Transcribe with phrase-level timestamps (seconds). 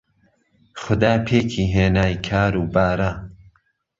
[0.81, 3.11] خودا پێکی هێنای کار و بارە